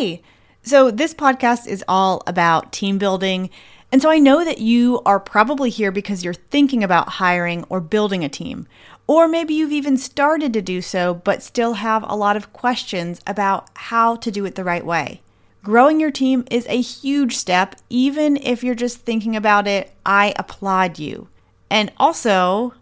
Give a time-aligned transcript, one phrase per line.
[0.00, 0.22] Hey,
[0.62, 3.50] so this podcast is all about team building.
[3.92, 7.82] And so I know that you are probably here because you're thinking about hiring or
[7.82, 8.66] building a team.
[9.06, 13.20] Or maybe you've even started to do so, but still have a lot of questions
[13.26, 15.20] about how to do it the right way.
[15.62, 19.92] Growing your team is a huge step, even if you're just thinking about it.
[20.06, 21.28] I applaud you.
[21.68, 22.72] And also,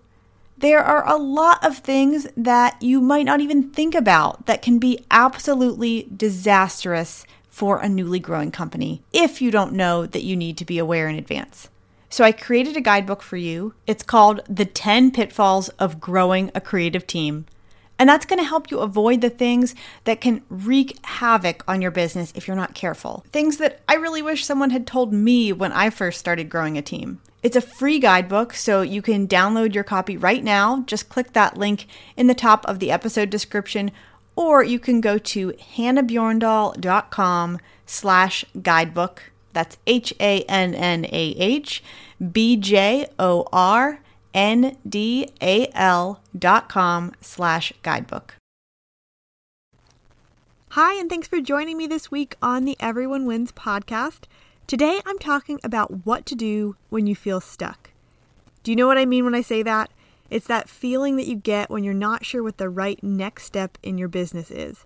[0.61, 4.79] there are a lot of things that you might not even think about that can
[4.79, 10.57] be absolutely disastrous for a newly growing company if you don't know that you need
[10.57, 11.69] to be aware in advance.
[12.11, 13.75] So I created a guidebook for you.
[13.87, 17.47] It's called The 10 Pitfalls of Growing a Creative Team.
[17.99, 21.91] And that's going to help you avoid the things that can wreak havoc on your
[21.91, 23.25] business if you're not careful.
[23.33, 26.83] Things that I really wish someone had told me when I first started growing a
[26.83, 27.21] team.
[27.43, 30.83] It's a free guidebook, so you can download your copy right now.
[30.87, 33.93] Just click that link in the top of the episode description,
[34.35, 39.31] or you can go to hannahbjorndal.com slash guidebook.
[39.53, 41.83] That's H A N N A H
[42.33, 44.01] B J O R
[44.35, 48.35] N D A L dot com slash guidebook.
[50.73, 54.25] Hi, and thanks for joining me this week on the Everyone Wins podcast.
[54.69, 57.89] Today I'm talking about what to do when you feel stuck.
[58.63, 59.91] Do you know what I mean when I say that?
[60.29, 63.79] It's that feeling that you get when you're not sure what the right next step
[63.83, 64.85] in your business is.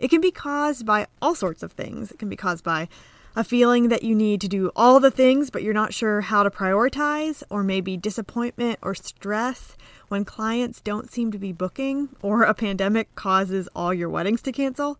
[0.00, 2.10] It can be caused by all sorts of things.
[2.10, 2.88] It can be caused by
[3.36, 6.42] a feeling that you need to do all the things, but you're not sure how
[6.42, 9.76] to prioritize, or maybe disappointment or stress
[10.08, 14.50] when clients don't seem to be booking, or a pandemic causes all your weddings to
[14.50, 14.98] cancel.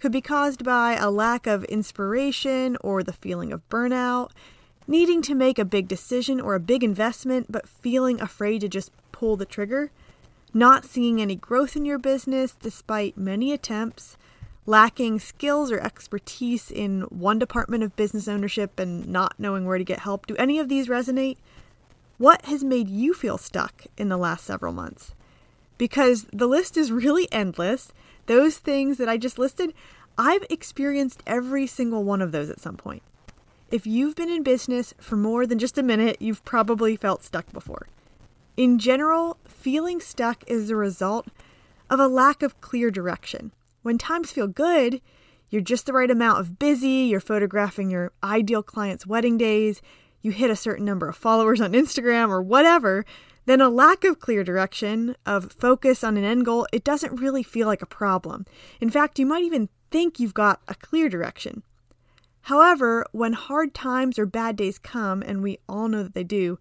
[0.00, 4.30] Could be caused by a lack of inspiration or the feeling of burnout,
[4.86, 8.92] needing to make a big decision or a big investment, but feeling afraid to just
[9.12, 9.90] pull the trigger,
[10.54, 14.16] not seeing any growth in your business despite many attempts
[14.68, 19.84] lacking skills or expertise in one department of business ownership and not knowing where to
[19.84, 20.26] get help.
[20.26, 21.38] Do any of these resonate?
[22.18, 25.14] What has made you feel stuck in the last several months?
[25.78, 27.92] Because the list is really endless.
[28.26, 29.72] Those things that I just listed,
[30.18, 33.02] I've experienced every single one of those at some point.
[33.70, 37.52] If you've been in business for more than just a minute, you've probably felt stuck
[37.52, 37.86] before.
[38.56, 41.28] In general, feeling stuck is the result
[41.88, 43.52] of a lack of clear direction.
[43.82, 45.00] When times feel good,
[45.50, 49.80] you're just the right amount of busy, you're photographing your ideal client's wedding days,
[50.22, 53.04] you hit a certain number of followers on Instagram or whatever,
[53.48, 57.42] then a lack of clear direction, of focus on an end goal, it doesn't really
[57.42, 58.46] feel like a problem.
[58.80, 61.62] In fact, you might even think you've got a clear direction.
[62.42, 66.58] However, when hard times or bad days come, and we all know that they do,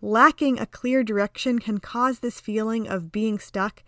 [0.00, 3.82] lacking a clear direction can cause this feeling of being stuck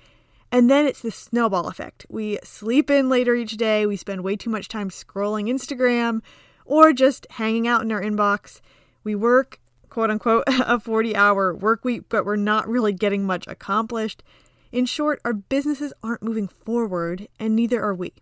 [0.54, 2.06] and then it's the snowball effect.
[2.09, 6.22] We sleep in later each day, we spend way too much time scrolling Instagram
[6.65, 8.60] or just hanging out in our inbox.
[9.03, 9.59] We work,
[9.94, 14.25] quote unquote, a 40 hour work week, but we're not really getting much accomplished.
[14.72, 18.12] In short, our businesses aren't moving forward, and neither are we.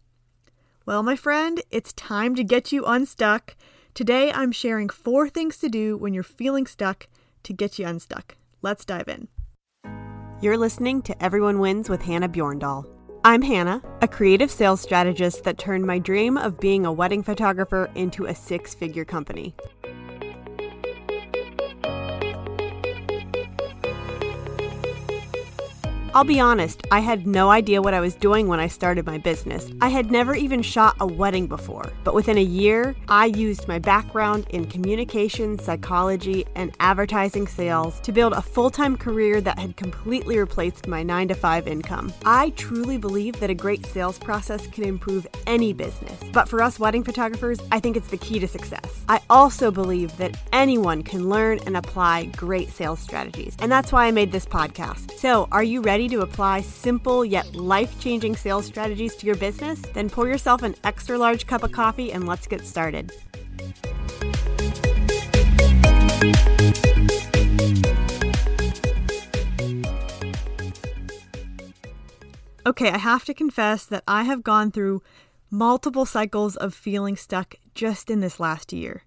[0.84, 3.56] Well, my friend, it's time to get you unstuck.
[3.94, 7.08] Today, I'm sharing four things to do when you're feeling stuck
[7.44, 8.36] to get you unstuck.
[8.60, 9.28] Let's dive in.
[10.42, 12.84] You're listening to Everyone Wins with Hannah Bjorndal.
[13.24, 17.90] I'm Hannah, a creative sales strategist that turned my dream of being a wedding photographer
[17.94, 19.54] into a six figure company.
[26.14, 29.16] I'll be honest, I had no idea what I was doing when I started my
[29.16, 29.70] business.
[29.80, 33.78] I had never even shot a wedding before, but within a year, I used my
[33.78, 39.78] background in communication, psychology, and advertising sales to build a full time career that had
[39.78, 42.12] completely replaced my 9 to 5 income.
[42.26, 46.78] I truly believe that a great sales process can improve any business, but for us
[46.78, 49.02] wedding photographers, I think it's the key to success.
[49.08, 54.06] I also believe that anyone can learn and apply great sales strategies, and that's why
[54.06, 55.12] I made this podcast.
[55.18, 56.01] So, are you ready?
[56.02, 59.80] Ready to apply simple yet life changing sales strategies to your business?
[59.94, 63.12] Then pour yourself an extra large cup of coffee and let's get started.
[72.66, 75.02] Okay, I have to confess that I have gone through
[75.52, 79.04] multiple cycles of feeling stuck just in this last year.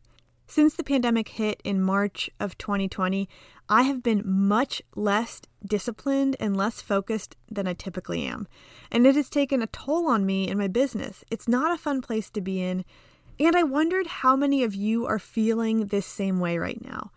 [0.47, 3.27] Since the pandemic hit in March of 2020,
[3.67, 8.47] I have been much less disciplined and less focused than I typically am.
[8.91, 11.23] And it has taken a toll on me and my business.
[11.31, 12.85] It's not a fun place to be in.
[13.39, 17.11] And I wondered how many of you are feeling this same way right now.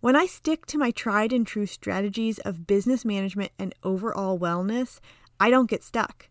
[0.00, 5.00] When I stick to my tried and true strategies of business management and overall wellness,
[5.40, 6.28] I don't get stuck.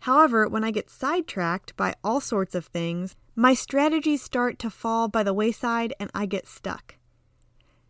[0.00, 5.08] However, when I get sidetracked by all sorts of things, my strategies start to fall
[5.08, 6.96] by the wayside and I get stuck.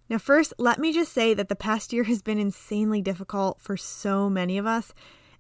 [0.09, 3.77] Now, first, let me just say that the past year has been insanely difficult for
[3.77, 4.93] so many of us.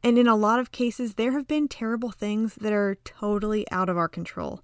[0.02, 3.88] And in a lot of cases, there have been terrible things that are totally out
[3.88, 4.62] of our control.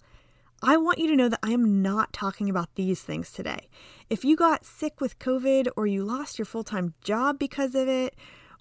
[0.63, 3.69] I want you to know that I am not talking about these things today.
[4.11, 7.89] If you got sick with COVID or you lost your full time job because of
[7.89, 8.15] it,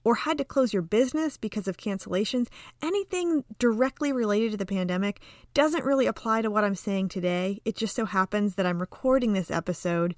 [0.04, 2.48] or had to close your business because of cancellations,
[2.82, 5.22] anything directly related to the pandemic
[5.54, 7.62] doesn't really apply to what I'm saying today.
[7.66, 10.16] It just so happens that I'm recording this episode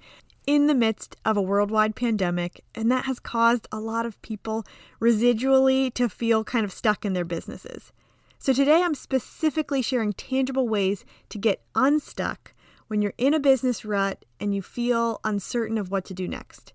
[0.47, 4.65] in the midst of a worldwide pandemic, and that has caused a lot of people
[4.99, 7.91] residually to feel kind of stuck in their businesses.
[8.39, 12.53] So today I'm specifically sharing tangible ways to get unstuck
[12.87, 16.73] when you're in a business rut and you feel uncertain of what to do next.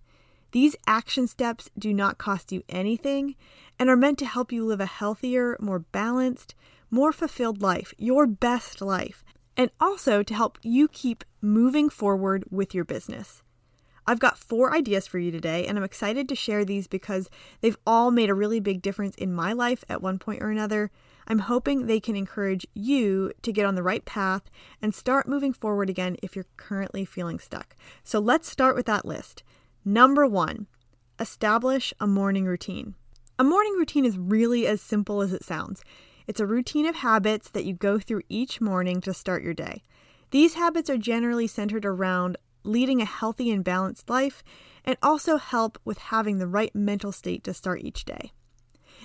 [0.57, 3.35] These action steps do not cost you anything
[3.79, 6.55] and are meant to help you live a healthier, more balanced,
[6.91, 9.23] more fulfilled life, your best life,
[9.55, 13.43] and also to help you keep moving forward with your business.
[14.07, 17.29] I've got four ideas for you today, and I'm excited to share these because
[17.61, 20.91] they've all made a really big difference in my life at one point or another.
[21.29, 24.49] I'm hoping they can encourage you to get on the right path
[24.81, 27.77] and start moving forward again if you're currently feeling stuck.
[28.03, 29.43] So let's start with that list.
[29.89, 30.67] Number one,
[31.21, 32.97] establish a morning routine.
[33.39, 35.85] A morning routine is really as simple as it sounds.
[36.27, 39.85] It's a routine of habits that you go through each morning to start your day.
[40.33, 44.43] These habits are generally centered around leading a healthy and balanced life,
[44.85, 48.33] and also help with having the right mental state to start each day.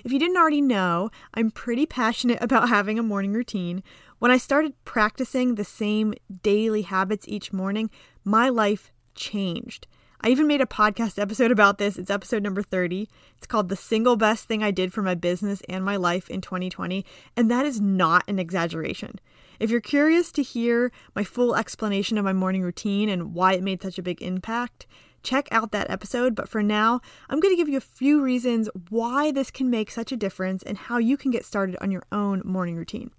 [0.04, 3.84] If you didn't already know, I'm pretty passionate about having a morning routine.
[4.18, 7.88] When I started practicing the same daily habits each morning,
[8.24, 9.86] my life changed.
[10.24, 11.98] I even made a podcast episode about this.
[11.98, 13.08] It's episode number 30.
[13.36, 16.40] It's called The Single Best Thing I Did for My Business and My Life in
[16.40, 17.04] 2020.
[17.36, 19.18] And that is not an exaggeration.
[19.58, 23.64] If you're curious to hear my full explanation of my morning routine and why it
[23.64, 24.86] made such a big impact,
[25.24, 26.36] check out that episode.
[26.36, 29.90] But for now, I'm going to give you a few reasons why this can make
[29.90, 33.10] such a difference and how you can get started on your own morning routine.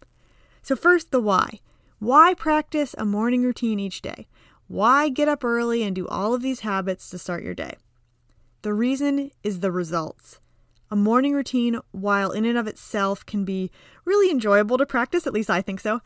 [0.61, 1.59] So, first, the why.
[1.99, 4.27] Why practice a morning routine each day?
[4.67, 7.75] Why get up early and do all of these habits to start your day?
[8.61, 10.39] The reason is the results.
[10.89, 13.71] A morning routine, while in and of itself can be
[14.05, 16.01] really enjoyable to practice, at least I think so,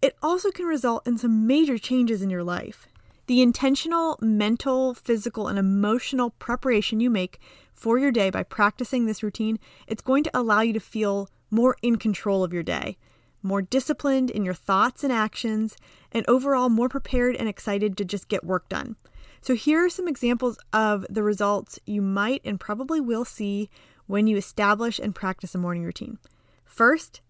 [0.00, 2.88] it also can result in some major changes in your life.
[3.26, 7.38] The intentional mental, physical, and emotional preparation you make
[7.72, 11.76] for your day by practicing this routine, it's going to allow you to feel more
[11.82, 12.96] in control of your day,
[13.42, 15.76] more disciplined in your thoughts and actions,
[16.10, 18.96] and overall more prepared and excited to just get work done.
[19.40, 23.68] So, here are some examples of the results you might and probably will see
[24.06, 26.18] when you establish and practice a morning routine.
[26.64, 27.20] First,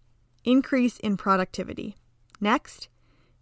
[0.43, 1.95] increase in productivity.
[2.39, 2.87] Next,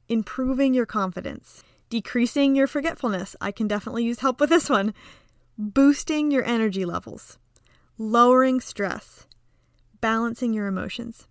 [0.08, 3.36] improving your confidence, decreasing your forgetfulness.
[3.42, 4.94] I can definitely use help with this one.
[5.58, 7.38] Boosting your energy levels,
[7.98, 9.28] lowering stress,
[10.00, 11.28] balancing your emotions.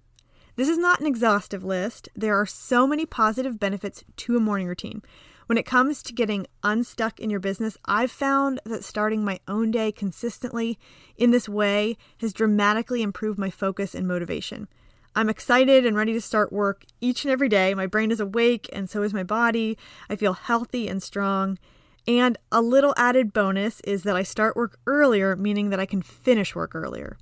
[0.61, 2.11] This is not an exhaustive list.
[2.15, 5.01] There are so many positive benefits to a morning routine.
[5.47, 9.71] When it comes to getting unstuck in your business, I've found that starting my own
[9.71, 10.79] day consistently
[11.17, 14.69] in this way has dramatically improved my focus and motivation.
[15.17, 17.73] I'm excited and ready to start work each and every day.
[17.73, 19.79] My brain is awake, and so is my body.
[20.11, 21.59] I feel healthy and strong.
[22.07, 26.03] And a little added bonus is that I start work earlier, meaning that I can
[26.03, 27.17] finish work earlier.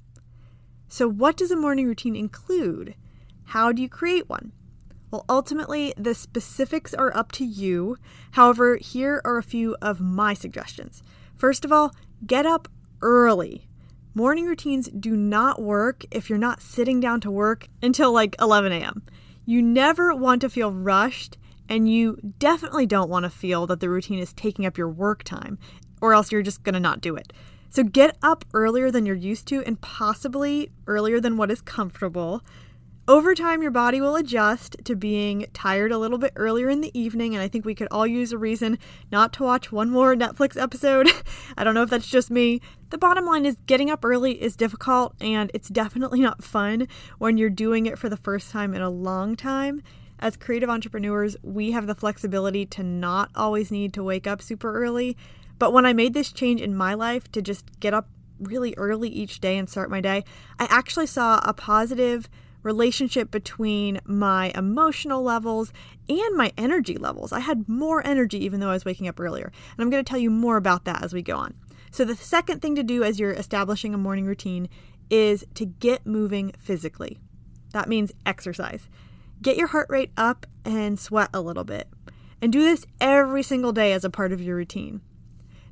[0.88, 2.96] So, what does a morning routine include?
[3.48, 4.52] How do you create one?
[5.10, 7.96] Well, ultimately, the specifics are up to you.
[8.32, 11.02] However, here are a few of my suggestions.
[11.34, 11.94] First of all,
[12.26, 12.68] get up
[13.00, 13.66] early.
[14.14, 18.70] Morning routines do not work if you're not sitting down to work until like 11
[18.70, 19.02] a.m.
[19.46, 21.38] You never want to feel rushed,
[21.70, 25.22] and you definitely don't want to feel that the routine is taking up your work
[25.22, 25.58] time,
[26.02, 27.32] or else you're just going to not do it.
[27.70, 32.42] So get up earlier than you're used to, and possibly earlier than what is comfortable.
[33.08, 36.90] Over time, your body will adjust to being tired a little bit earlier in the
[36.92, 38.78] evening, and I think we could all use a reason
[39.10, 41.08] not to watch one more Netflix episode.
[41.56, 42.60] I don't know if that's just me.
[42.90, 46.86] The bottom line is getting up early is difficult, and it's definitely not fun
[47.16, 49.82] when you're doing it for the first time in a long time.
[50.18, 54.74] As creative entrepreneurs, we have the flexibility to not always need to wake up super
[54.74, 55.16] early.
[55.58, 59.08] But when I made this change in my life to just get up really early
[59.08, 60.24] each day and start my day,
[60.58, 62.28] I actually saw a positive
[62.62, 65.72] relationship between my emotional levels
[66.08, 67.32] and my energy levels.
[67.32, 69.46] I had more energy even though I was waking up earlier.
[69.46, 71.54] And I'm going to tell you more about that as we go on.
[71.90, 74.68] So, the second thing to do as you're establishing a morning routine
[75.10, 77.18] is to get moving physically.
[77.72, 78.88] That means exercise.
[79.40, 81.88] Get your heart rate up and sweat a little bit.
[82.42, 85.00] And do this every single day as a part of your routine.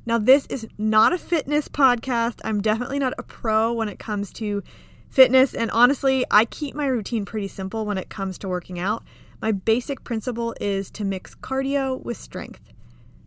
[0.05, 2.39] Now, this is not a fitness podcast.
[2.43, 4.63] I'm definitely not a pro when it comes to
[5.09, 5.53] fitness.
[5.53, 9.03] And honestly, I keep my routine pretty simple when it comes to working out.
[9.41, 12.73] My basic principle is to mix cardio with strength.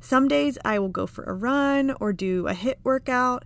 [0.00, 3.44] Some days I will go for a run or do a HIIT workout.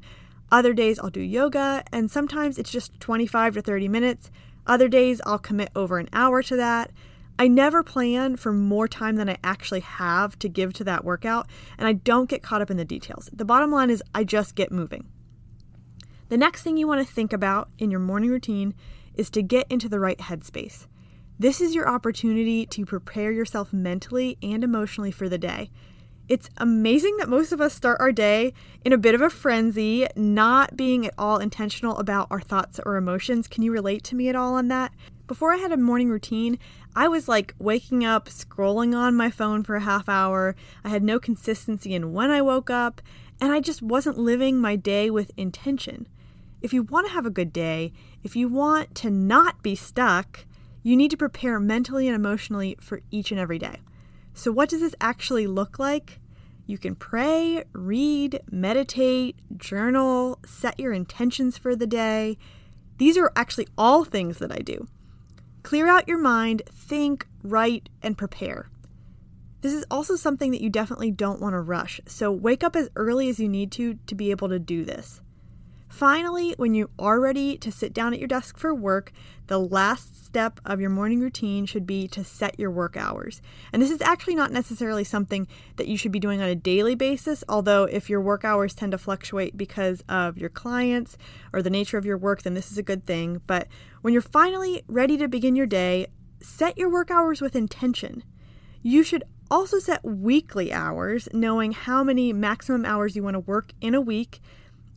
[0.53, 4.31] Other days I'll do yoga, and sometimes it's just 25 to 30 minutes.
[4.67, 6.91] Other days I'll commit over an hour to that.
[7.39, 11.49] I never plan for more time than I actually have to give to that workout,
[11.77, 13.29] and I don't get caught up in the details.
[13.33, 15.09] The bottom line is I just get moving.
[16.29, 18.75] The next thing you want to think about in your morning routine
[19.15, 20.87] is to get into the right headspace.
[21.39, 25.71] This is your opportunity to prepare yourself mentally and emotionally for the day.
[26.27, 30.07] It's amazing that most of us start our day in a bit of a frenzy,
[30.17, 33.47] not being at all intentional about our thoughts or emotions.
[33.47, 34.93] Can you relate to me at all on that?
[35.27, 36.59] Before I had a morning routine,
[36.97, 40.57] I was like waking up, scrolling on my phone for a half hour.
[40.83, 43.03] I had no consistency in when I woke up,
[43.41, 46.09] and I just wasn't living my day with intention.
[46.65, 47.93] If you want to have a good day,
[48.23, 50.47] if you want to not be stuck,
[50.83, 53.81] you need to prepare mentally and emotionally for each and every day.
[54.33, 56.21] So, what does this actually look like?
[56.65, 62.39] You can pray, read, meditate, journal, set your intentions for the day.
[62.97, 64.89] These are actually all things that I do.
[65.65, 68.71] Clear out your mind, think, write, and prepare.
[69.61, 72.89] This is also something that you definitely don't want to rush, so wake up as
[72.97, 75.21] early as you need to to be able to do this.
[75.89, 79.13] Finally, when you are ready to sit down at your desk for work,
[79.47, 83.41] the last step of your morning routine should be to set your work hours.
[83.73, 86.97] And this is actually not necessarily something that you should be doing on a daily
[86.97, 91.17] basis, although if your work hours tend to fluctuate because of your clients
[91.53, 93.41] or the nature of your work, then this is a good thing.
[93.47, 93.69] But
[94.03, 96.09] when you're finally ready to begin your day,
[96.41, 98.25] set your work hours with intention.
[98.83, 103.73] You should also set weekly hours, knowing how many maximum hours you want to work
[103.81, 104.41] in a week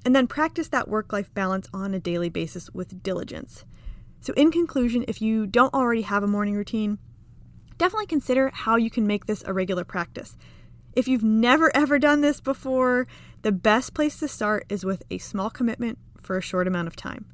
[0.05, 3.65] and then practice that work life balance on a daily basis with diligence.
[4.21, 6.97] So, in conclusion, if you don't already have a morning routine,
[7.77, 10.35] definitely consider how you can make this a regular practice.
[10.95, 13.07] If you've never ever done this before,
[13.41, 16.95] the best place to start is with a small commitment for a short amount of
[16.95, 17.25] time.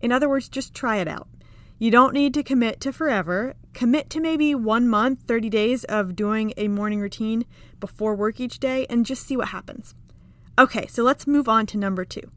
[0.00, 1.28] In other words, just try it out.
[1.80, 3.54] You don't need to commit to forever.
[3.72, 7.46] Commit to maybe one month, 30 days of doing a morning routine
[7.78, 9.94] before work each day and just see what happens.
[10.58, 12.32] Okay, so let's move on to number two.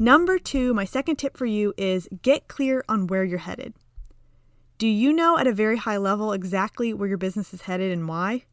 [0.00, 3.74] Number two, my second tip for you is get clear on where you're headed.
[4.78, 8.08] Do you know at a very high level exactly where your business is headed and
[8.08, 8.46] why?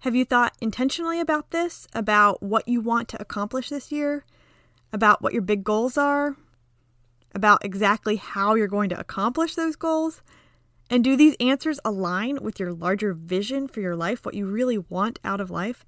[0.00, 4.24] Have you thought intentionally about this, about what you want to accomplish this year,
[4.92, 6.36] about what your big goals are,
[7.36, 10.22] about exactly how you're going to accomplish those goals?
[10.90, 14.78] And do these answers align with your larger vision for your life, what you really
[14.78, 15.86] want out of life?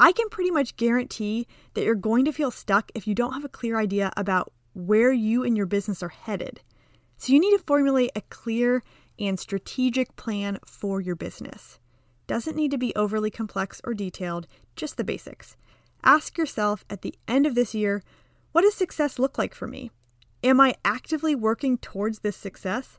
[0.00, 3.44] I can pretty much guarantee that you're going to feel stuck if you don't have
[3.44, 6.60] a clear idea about where you and your business are headed.
[7.18, 8.82] So you need to formulate a clear
[9.18, 11.78] and strategic plan for your business.
[12.26, 15.56] Doesn't need to be overly complex or detailed, just the basics.
[16.02, 18.02] Ask yourself at the end of this year,
[18.52, 19.90] what does success look like for me?
[20.42, 22.98] Am I actively working towards this success?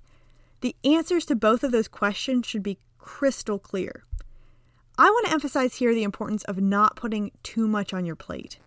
[0.61, 4.05] The answers to both of those questions should be crystal clear.
[4.97, 8.59] I want to emphasize here the importance of not putting too much on your plate.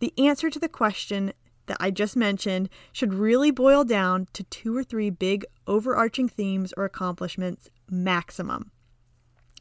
[0.00, 1.32] The answer to the question
[1.66, 6.74] that I just mentioned should really boil down to two or three big overarching themes
[6.76, 8.70] or accomplishments maximum.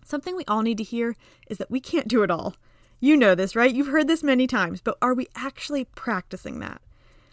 [0.03, 1.15] Something we all need to hear
[1.47, 2.55] is that we can't do it all.
[2.99, 3.73] You know this, right?
[3.73, 6.81] You've heard this many times, but are we actually practicing that?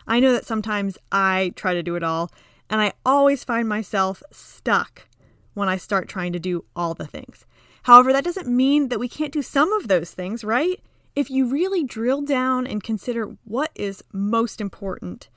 [0.06, 2.30] I know that sometimes I try to do it all,
[2.70, 5.08] and I always find myself stuck
[5.54, 7.44] when I start trying to do all the things.
[7.88, 10.78] However, that doesn't mean that we can't do some of those things, right?
[11.16, 15.30] If you really drill down and consider what is most important,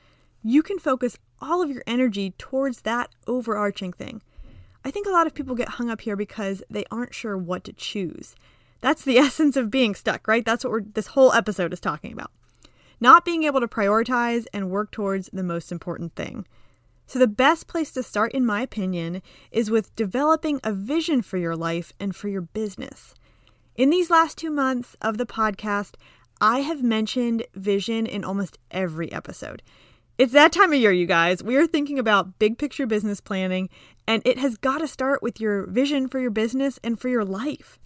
[0.44, 4.22] you can focus all of your energy towards that overarching thing.
[4.84, 7.64] I think a lot of people get hung up here because they aren't sure what
[7.64, 8.36] to choose.
[8.82, 10.44] That's the essence of being stuck, right?
[10.44, 12.32] That's what this whole episode is talking about.
[13.00, 16.46] Not being able to prioritize and work towards the most important thing.
[17.12, 21.36] So, the best place to start, in my opinion, is with developing a vision for
[21.36, 23.14] your life and for your business.
[23.76, 25.96] In these last two months of the podcast,
[26.40, 29.62] I have mentioned vision in almost every episode.
[30.18, 31.44] It's that time of year, you guys.
[31.44, 33.68] We are thinking about big picture business planning,
[34.08, 37.26] and it has got to start with your vision for your business and for your
[37.26, 37.78] life.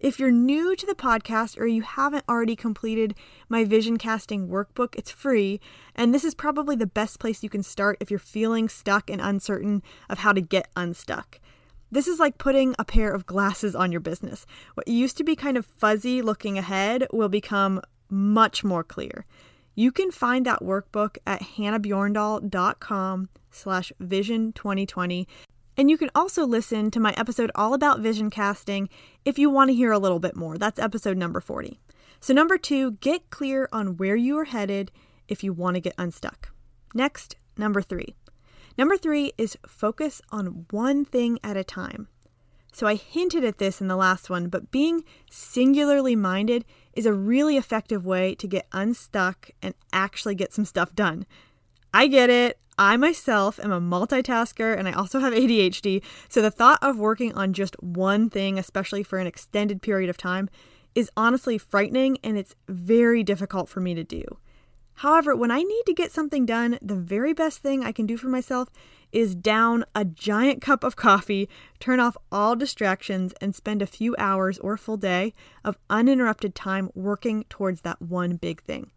[0.00, 3.14] If you're new to the podcast or you haven't already completed
[3.50, 5.60] my vision casting workbook, it's free.
[5.94, 9.20] And this is probably the best place you can start if you're feeling stuck and
[9.20, 11.38] uncertain of how to get unstuck.
[11.92, 14.46] This is like putting a pair of glasses on your business.
[14.72, 19.26] What used to be kind of fuzzy looking ahead will become much more clear.
[19.74, 25.28] You can find that workbook at hannahbjorndal.com slash vision 2020
[25.76, 28.88] and you can also listen to my episode all about vision casting
[29.24, 30.58] if you want to hear a little bit more.
[30.58, 31.80] That's episode number 40.
[32.20, 34.92] So, number two, get clear on where you are headed
[35.26, 36.50] if you want to get unstuck.
[36.92, 38.14] Next, number three.
[38.76, 42.08] Number three is focus on one thing at a time.
[42.72, 47.14] So, I hinted at this in the last one, but being singularly minded is a
[47.14, 51.24] really effective way to get unstuck and actually get some stuff done.
[51.92, 52.58] I get it.
[52.78, 57.34] I myself am a multitasker and I also have ADHD, so the thought of working
[57.34, 60.48] on just one thing, especially for an extended period of time,
[60.94, 64.24] is honestly frightening and it's very difficult for me to do.
[64.94, 68.16] However, when I need to get something done, the very best thing I can do
[68.16, 68.68] for myself
[69.12, 74.14] is down a giant cup of coffee, turn off all distractions, and spend a few
[74.18, 75.32] hours or full day
[75.64, 78.90] of uninterrupted time working towards that one big thing.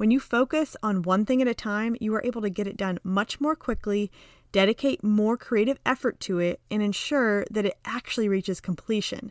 [0.00, 2.78] When you focus on one thing at a time, you are able to get it
[2.78, 4.10] done much more quickly,
[4.50, 9.30] dedicate more creative effort to it, and ensure that it actually reaches completion.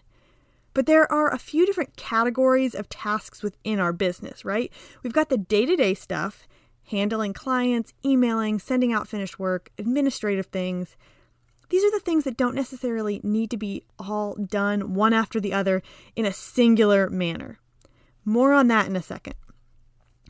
[0.75, 4.71] But there are a few different categories of tasks within our business, right?
[5.01, 6.47] We've got the day to day stuff,
[6.91, 10.95] handling clients, emailing, sending out finished work, administrative things.
[11.71, 15.51] These are the things that don't necessarily need to be all done one after the
[15.51, 15.81] other
[16.15, 17.57] in a singular manner.
[18.23, 19.33] More on that in a second.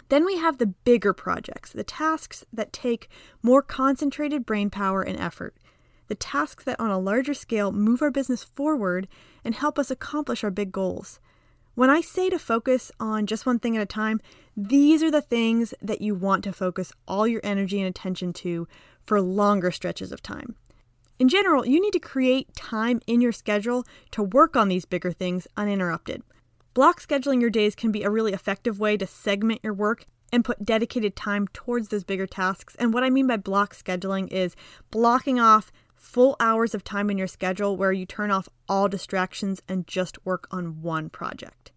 [0.09, 3.09] Then we have the bigger projects, the tasks that take
[3.41, 5.55] more concentrated brain power and effort,
[6.07, 9.07] the tasks that on a larger scale move our business forward
[9.45, 11.19] and help us accomplish our big goals.
[11.75, 14.19] When I say to focus on just one thing at a time,
[14.57, 18.67] these are the things that you want to focus all your energy and attention to
[19.05, 20.55] for longer stretches of time.
[21.19, 25.11] In general, you need to create time in your schedule to work on these bigger
[25.11, 26.23] things uninterrupted.
[26.79, 30.45] Block scheduling your days can be a really effective way to segment your work and
[30.45, 32.73] put dedicated time towards those bigger tasks.
[32.79, 34.55] And what I mean by block scheduling is
[34.89, 39.61] blocking off full hours of time in your schedule where you turn off all distractions
[39.67, 41.73] and just work on one project.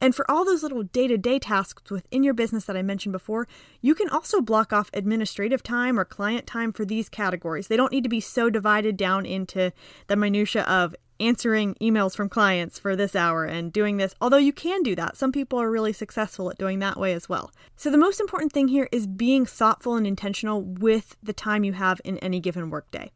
[0.00, 3.12] And for all those little day to day tasks within your business that I mentioned
[3.12, 3.48] before,
[3.80, 7.68] you can also block off administrative time or client time for these categories.
[7.68, 9.72] They don't need to be so divided down into
[10.06, 14.52] the minutiae of answering emails from clients for this hour and doing this, although you
[14.52, 15.16] can do that.
[15.16, 17.50] Some people are really successful at doing that way as well.
[17.74, 21.72] So, the most important thing here is being thoughtful and intentional with the time you
[21.72, 23.12] have in any given workday.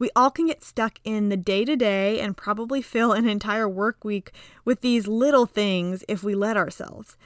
[0.00, 3.68] We all can get stuck in the day to day and probably fill an entire
[3.68, 4.32] work week
[4.64, 7.18] with these little things if we let ourselves.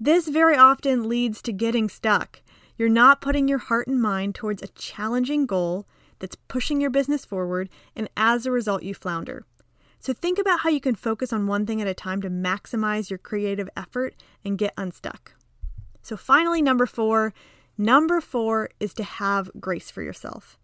[0.00, 2.40] This very often leads to getting stuck.
[2.76, 5.86] You're not putting your heart and mind towards a challenging goal
[6.18, 9.44] that's pushing your business forward, and as a result, you flounder.
[10.00, 13.08] So think about how you can focus on one thing at a time to maximize
[13.08, 15.34] your creative effort and get unstuck.
[16.02, 17.32] So finally, number four.
[17.78, 20.58] Number four is to have grace for yourself.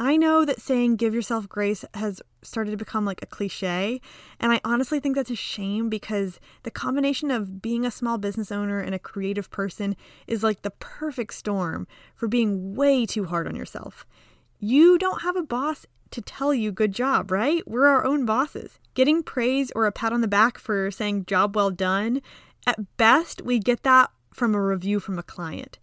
[0.00, 4.00] I know that saying give yourself grace has started to become like a cliche,
[4.38, 8.52] and I honestly think that's a shame because the combination of being a small business
[8.52, 9.96] owner and a creative person
[10.28, 14.06] is like the perfect storm for being way too hard on yourself.
[14.60, 17.66] You don't have a boss to tell you good job, right?
[17.66, 18.78] We're our own bosses.
[18.94, 22.22] Getting praise or a pat on the back for saying job well done,
[22.68, 25.78] at best, we get that from a review from a client.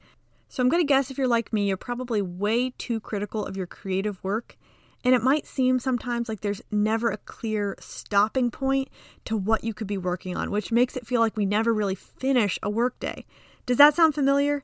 [0.56, 3.58] So I'm going to guess if you're like me, you're probably way too critical of
[3.58, 4.56] your creative work.
[5.04, 8.88] And it might seem sometimes like there's never a clear stopping point
[9.26, 11.94] to what you could be working on, which makes it feel like we never really
[11.94, 13.26] finish a workday.
[13.66, 14.64] Does that sound familiar?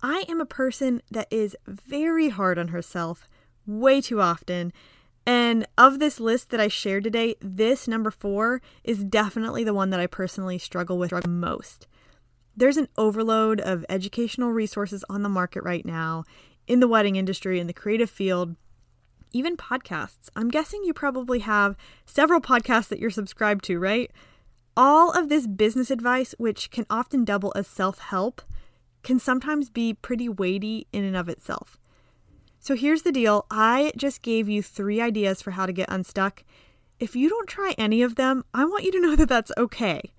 [0.00, 3.26] I am a person that is very hard on herself
[3.66, 4.72] way too often
[5.26, 9.90] and of this list that I shared today, this number four is definitely the one
[9.90, 11.86] that I personally struggle with most.
[12.56, 16.24] There's an overload of educational resources on the market right now
[16.66, 18.56] in the wedding industry, in the creative field,
[19.32, 20.28] even podcasts.
[20.36, 24.10] I'm guessing you probably have several podcasts that you're subscribed to, right?
[24.76, 28.42] All of this business advice, which can often double as self help,
[29.02, 31.78] can sometimes be pretty weighty in and of itself.
[32.58, 36.44] So here's the deal I just gave you three ideas for how to get unstuck.
[37.00, 40.12] If you don't try any of them, I want you to know that that's okay.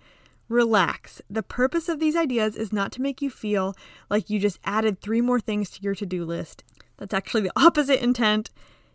[0.50, 1.22] Relax.
[1.30, 3.76] The purpose of these ideas is not to make you feel
[4.10, 6.64] like you just added three more things to your to do list.
[6.98, 8.50] That's actually the opposite intent.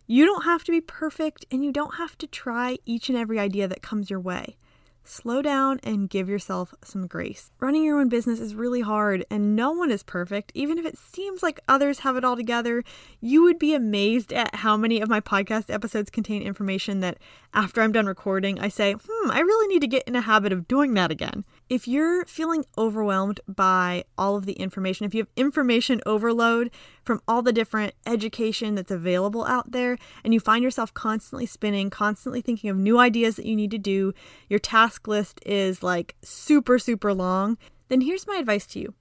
[0.07, 3.39] You don't have to be perfect and you don't have to try each and every
[3.39, 4.57] idea that comes your way.
[5.03, 7.51] Slow down and give yourself some grace.
[7.59, 10.51] Running your own business is really hard and no one is perfect.
[10.53, 12.83] Even if it seems like others have it all together,
[13.19, 17.17] you would be amazed at how many of my podcast episodes contain information that
[17.53, 20.53] after I'm done recording, I say, hmm, I really need to get in a habit
[20.53, 21.43] of doing that again.
[21.69, 26.71] If you're feeling overwhelmed by all of the information, if you have information overload
[27.03, 31.91] from all the different education that's available out there, and you find yourself constantly spinning,
[31.91, 34.13] constantly thinking of new ideas that you need to do,
[34.49, 37.55] your task list is like super, super long,
[37.87, 38.95] then here's my advice to you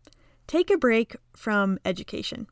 [0.47, 2.49] take a break from education.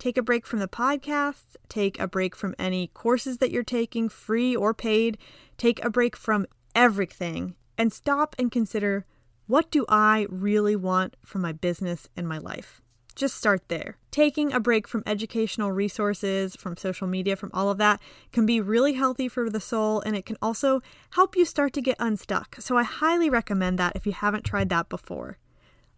[0.00, 4.08] Take a break from the podcasts, take a break from any courses that you're taking,
[4.08, 5.18] free or paid.
[5.56, 9.06] Take a break from everything and stop and consider
[9.46, 12.80] what do I really want from my business and my life?
[13.14, 13.98] Just start there.
[14.10, 18.00] Taking a break from educational resources, from social media, from all of that
[18.32, 21.82] can be really healthy for the soul and it can also help you start to
[21.82, 22.56] get unstuck.
[22.60, 25.38] So I highly recommend that if you haven't tried that before.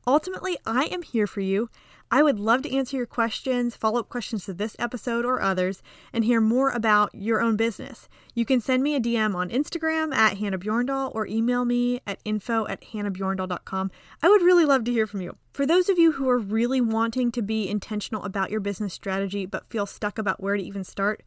[0.07, 1.70] Ultimately, I am here for you.
[2.11, 5.83] I would love to answer your questions, follow up questions to this episode or others,
[6.12, 8.09] and hear more about your own business.
[8.35, 12.21] You can send me a DM on Instagram at Hannah Bjorndal or email me at
[12.25, 13.90] info at hannahbjorndal.com.
[14.23, 15.37] I would really love to hear from you.
[15.53, 19.47] For those of you who are really wanting to be intentional about your business strategy
[19.47, 21.23] but feel stuck about where to even start,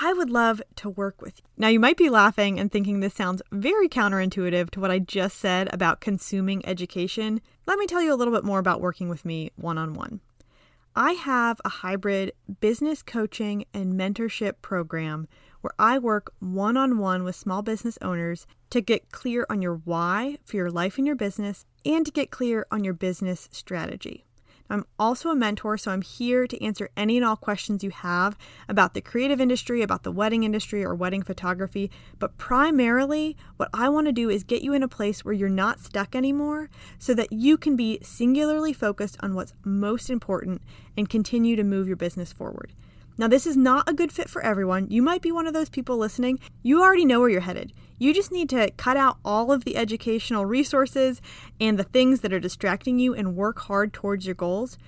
[0.00, 1.44] I would love to work with you.
[1.56, 5.38] Now, you might be laughing and thinking this sounds very counterintuitive to what I just
[5.38, 7.40] said about consuming education.
[7.66, 10.20] Let me tell you a little bit more about working with me one on one.
[10.94, 15.26] I have a hybrid business coaching and mentorship program
[15.62, 19.76] where I work one on one with small business owners to get clear on your
[19.76, 24.26] why for your life and your business and to get clear on your business strategy.
[24.70, 28.36] I'm also a mentor, so I'm here to answer any and all questions you have
[28.68, 31.90] about the creative industry, about the wedding industry, or wedding photography.
[32.18, 35.48] But primarily, what I want to do is get you in a place where you're
[35.48, 40.62] not stuck anymore so that you can be singularly focused on what's most important
[40.96, 42.72] and continue to move your business forward.
[43.18, 44.90] Now, this is not a good fit for everyone.
[44.90, 46.38] You might be one of those people listening.
[46.62, 47.72] You already know where you're headed.
[47.98, 51.20] You just need to cut out all of the educational resources
[51.60, 54.78] and the things that are distracting you and work hard towards your goals.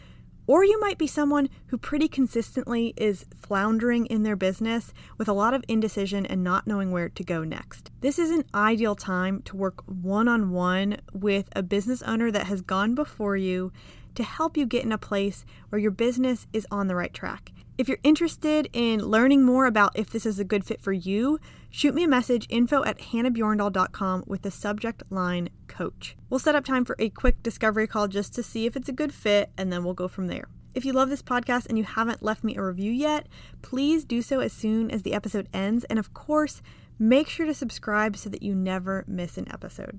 [0.47, 5.33] Or you might be someone who pretty consistently is floundering in their business with a
[5.33, 7.91] lot of indecision and not knowing where to go next.
[8.01, 12.47] This is an ideal time to work one on one with a business owner that
[12.47, 13.73] has gone before you
[14.14, 17.53] to help you get in a place where your business is on the right track.
[17.77, 21.40] If you're interested in learning more about if this is a good fit for you,
[21.70, 26.16] shoot me a message info at hannahbjorndal.com with the subject line coach.
[26.31, 28.92] We'll set up time for a quick discovery call just to see if it's a
[28.92, 30.46] good fit, and then we'll go from there.
[30.74, 33.27] If you love this podcast and you haven't left me a review yet,
[33.62, 35.85] please do so as soon as the episode ends.
[35.85, 36.62] And of course,
[36.98, 39.98] make sure to subscribe so that you never miss an episode.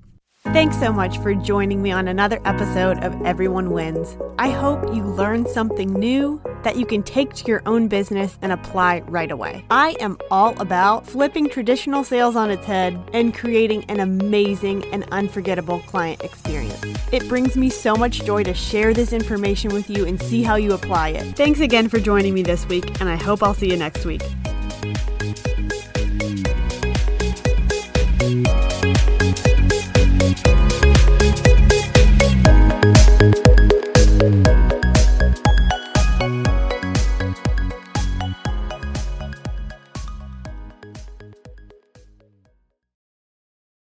[0.49, 4.15] Thanks so much for joining me on another episode of Everyone Wins.
[4.39, 8.51] I hope you learned something new that you can take to your own business and
[8.51, 9.65] apply right away.
[9.69, 15.03] I am all about flipping traditional sales on its head and creating an amazing and
[15.12, 16.81] unforgettable client experience.
[17.12, 20.55] It brings me so much joy to share this information with you and see how
[20.55, 21.36] you apply it.
[21.36, 24.21] Thanks again for joining me this week, and I hope I'll see you next week.